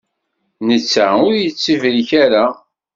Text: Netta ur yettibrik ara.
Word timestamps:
Netta 0.67 1.05
ur 1.27 1.33
yettibrik 1.39 2.11
ara. 2.23 2.45